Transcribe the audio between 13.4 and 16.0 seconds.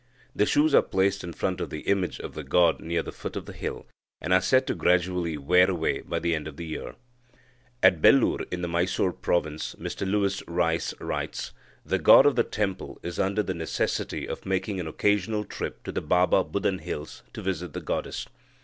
the necessity of making an occasional trip to